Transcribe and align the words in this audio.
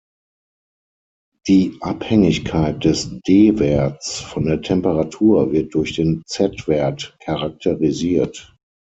Die 1.47 1.77
Abhängigkeit 1.79 2.83
des 2.83 3.19
D-Werts 3.27 4.19
von 4.21 4.47
der 4.47 4.63
Temperatur 4.63 5.51
wird 5.51 5.75
durch 5.75 5.93
den 5.93 6.23
z-Wert 6.25 7.15
charakterisiert. 7.19 8.51